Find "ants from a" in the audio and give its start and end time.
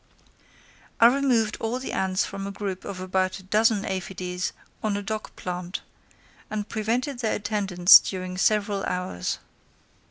1.91-2.51